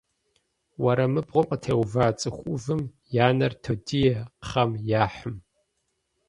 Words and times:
Уэрамыбгъум 0.83 1.45
къытеува 1.49 2.07
цӏыху 2.19 2.45
ӏувым 2.63 2.81
я 3.25 3.27
нэр 3.37 3.53
тодие 3.63 4.15
кхъэм 4.41 4.71
яхьым. 5.03 5.35